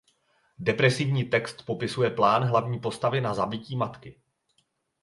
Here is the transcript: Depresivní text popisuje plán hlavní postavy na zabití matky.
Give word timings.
Depresivní 0.59 1.23
text 1.23 1.65
popisuje 1.65 2.09
plán 2.09 2.43
hlavní 2.43 2.79
postavy 2.79 3.21
na 3.21 3.33
zabití 3.33 3.75
matky. 3.75 4.21